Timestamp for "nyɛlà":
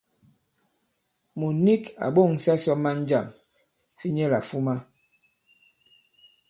4.15-4.39